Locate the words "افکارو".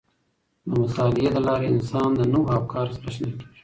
2.57-2.95